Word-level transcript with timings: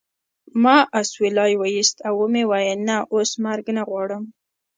ما 0.63 0.77
اسویلی 0.99 1.53
وایست 1.57 1.97
او 2.07 2.13
و 2.19 2.25
مې 2.33 2.43
ویل 2.51 2.79
نه 2.89 2.97
اوس 3.13 3.31
مرګ 3.45 3.65
نه 3.77 3.83
غواړم 3.89 4.23